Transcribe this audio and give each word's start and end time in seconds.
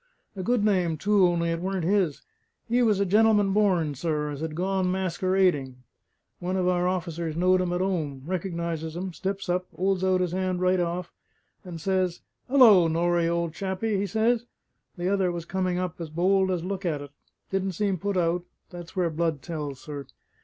"A 0.35 0.41
good 0.41 0.65
name 0.65 0.97
too; 0.97 1.27
only 1.27 1.51
it 1.51 1.59
weren't 1.61 1.83
his. 1.83 2.23
He 2.67 2.81
was 2.81 2.99
a 2.99 3.05
gen'lem'n 3.05 3.53
born, 3.53 3.93
sir, 3.93 4.31
as 4.31 4.41
had 4.41 4.55
gone 4.55 4.87
maskewerading. 4.91 5.75
One 6.39 6.57
of 6.57 6.67
our 6.67 6.87
officers 6.87 7.35
knowed 7.35 7.61
him 7.61 7.71
at 7.71 7.83
'ome, 7.83 8.23
reckonises 8.25 8.95
him, 8.95 9.13
steps 9.13 9.47
up, 9.47 9.67
'olds 9.75 10.03
out 10.03 10.21
his 10.21 10.33
'and 10.33 10.59
right 10.59 10.79
off, 10.79 11.13
and 11.63 11.79
says 11.79 12.21
he: 12.49 12.55
''Ullo, 12.55 12.89
Norrie, 12.89 13.27
old 13.27 13.53
chappie!' 13.53 13.97
he 13.97 14.07
says. 14.07 14.47
The 14.97 15.07
other 15.07 15.31
was 15.31 15.45
coming 15.45 15.77
up, 15.77 16.01
as 16.01 16.09
bold 16.09 16.49
as 16.49 16.63
look 16.65 16.83
at 16.83 17.03
it; 17.03 17.11
didn't 17.51 17.73
seem 17.73 17.99
put 17.99 18.17
out 18.17 18.43
that's 18.71 18.95
where 18.95 19.11
blood 19.11 19.43
tells, 19.43 19.81
sir! 19.81 20.07